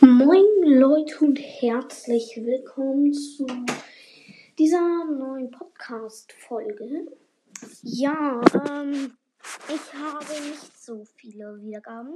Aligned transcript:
Moin 0.00 0.44
Leute 0.62 1.20
und 1.20 1.38
herzlich 1.38 2.36
willkommen 2.36 3.14
zu 3.14 3.46
dieser 4.58 5.06
neuen 5.06 5.50
Podcast-Folge. 5.50 7.06
Ja, 7.82 8.42
ähm, 8.68 9.16
ich 9.68 9.94
habe 9.94 10.24
nicht 10.42 10.84
so 10.84 11.04
viele 11.14 11.62
Wiedergaben. 11.62 12.14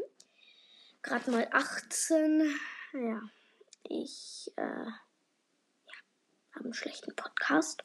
Gerade 1.03 1.30
mal 1.30 1.48
18. 1.53 2.51
Ja, 2.92 3.22
ich 3.88 4.53
äh, 4.56 4.62
ja, 4.62 5.97
habe 6.53 6.65
einen 6.65 6.74
schlechten 6.74 7.17
Podcast. 7.17 7.83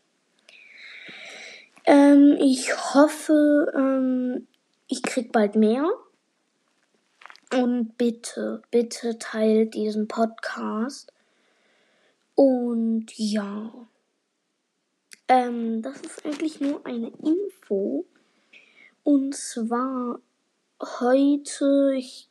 Ähm, 1.85 2.35
ich 2.41 2.75
hoffe, 2.93 3.71
ähm, 3.73 4.47
ich 4.87 5.03
krieg 5.03 5.31
bald 5.31 5.55
mehr. 5.55 5.89
Und 7.55 7.97
bitte, 7.97 8.61
bitte 8.69 9.17
teilt 9.17 9.75
diesen 9.75 10.09
Podcast. 10.09 11.13
Und 12.35 13.05
ja, 13.15 13.71
ähm, 15.29 15.81
das 15.81 16.01
ist 16.01 16.25
eigentlich 16.25 16.59
nur 16.59 16.85
eine 16.85 17.13
Info. 17.23 18.05
Und 19.03 19.35
zwar 19.35 20.19
heute, 20.99 21.93
ich, 21.95 22.27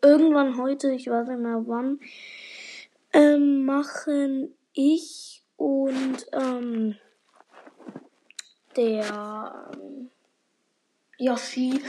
irgendwann 0.00 0.58
heute, 0.58 0.92
ich 0.92 1.10
weiß 1.10 1.26
nicht 1.26 1.40
mehr 1.40 1.64
wann, 1.66 1.98
ähm, 3.12 3.64
machen 3.64 4.54
ich 4.74 5.42
und 5.56 6.24
ähm, 6.32 6.96
der 8.76 9.72
ähm, 9.74 10.10
Yoshi 11.18 11.80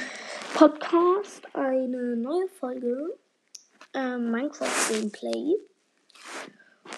Podcast 0.58 1.44
eine 1.54 2.16
neue 2.16 2.48
Folge 2.48 3.16
äh, 3.94 4.18
Minecraft 4.18 4.90
Gameplay. 4.90 5.56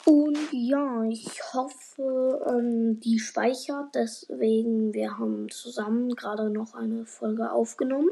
Und 0.06 0.38
ja, 0.54 1.04
ich 1.04 1.28
hoffe, 1.52 2.42
ähm, 2.48 3.02
die 3.02 3.20
speichert. 3.20 3.96
Deswegen, 3.96 4.94
wir 4.94 5.18
haben 5.18 5.50
zusammen 5.52 6.16
gerade 6.16 6.50
noch 6.50 6.74
eine 6.74 7.06
Folge 7.06 7.52
aufgenommen. 7.52 8.12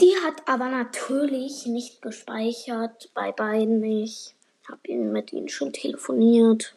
Die 0.00 0.14
hat 0.24 0.46
aber 0.46 0.68
natürlich 0.68 1.66
nicht 1.66 2.00
gespeichert, 2.00 3.10
bei 3.12 3.32
beiden 3.32 3.80
nicht. 3.80 4.36
Ich 4.62 4.68
habe 4.68 4.94
mit 4.98 5.32
ihnen 5.32 5.48
schon 5.48 5.72
telefoniert. 5.72 6.76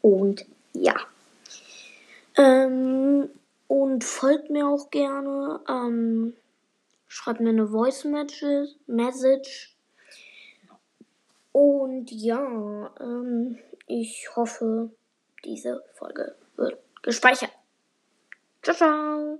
Und 0.00 0.46
ja. 0.74 0.94
Ähm, 2.36 3.30
und 3.70 4.04
folgt 4.20 4.50
mir 4.50 4.68
auch 4.68 4.90
gerne. 4.90 5.60
Ähm, 5.66 6.36
schreibt 7.08 7.40
mir 7.40 7.50
eine 7.50 7.68
Voice 7.68 8.04
Message. 8.86 9.74
Und 11.52 12.12
ja, 12.12 12.94
ähm, 13.00 13.58
ich 13.86 14.28
hoffe, 14.36 14.90
diese 15.44 15.82
Folge 15.94 16.36
wird 16.56 16.78
gespeichert. 17.02 17.52
Ciao, 18.62 18.76
ciao. 18.76 19.38